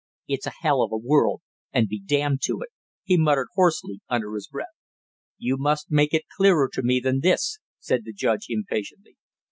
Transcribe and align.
"It's 0.27 0.47
a 0.47 0.51
hell 0.61 0.81
of 0.81 0.91
a 0.91 0.97
world 0.97 1.41
and 1.71 1.87
be 1.87 1.99
damned 1.99 2.41
to 2.45 2.59
it!" 2.61 2.69
he 3.03 3.17
muttered 3.17 3.49
hoarsely 3.53 4.01
under 4.09 4.33
his 4.33 4.47
breath. 4.47 4.73
"You 5.37 5.57
must 5.59 5.91
make 5.91 6.11
it 6.11 6.25
clearer 6.35 6.71
to 6.73 6.81
me 6.81 6.99
than 6.99 7.19
this!" 7.19 7.59
said 7.77 8.01
the 8.03 8.11
judge 8.13 8.47
impatiently. 8.49 9.17